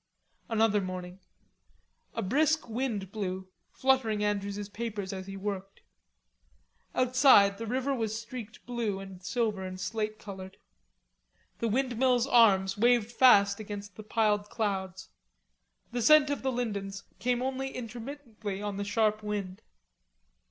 [0.49, 1.19] Another morning.
[2.15, 5.81] A brisk wind blew, fluttering Andrews's papers as he worked.
[6.95, 10.57] Outside the river was streaked blue and silver and slate colored.
[11.59, 15.09] The windmill's arms waved fast against the piled clouds.
[15.91, 19.61] The scent of the lindens came only intermittently on the sharp wind.